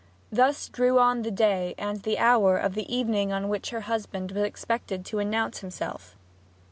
Thus 0.31 0.67
drew 0.67 0.97
on 0.97 1.21
the 1.21 1.29
day 1.29 1.75
and 1.77 2.01
the 2.01 2.17
hour 2.17 2.57
of 2.57 2.73
the 2.73 2.91
evening 2.91 3.31
on 3.31 3.49
which 3.49 3.69
her 3.69 3.81
husband 3.81 4.31
was 4.31 4.41
expected 4.43 5.05
to 5.05 5.19
announce 5.19 5.59
himself. 5.59 6.15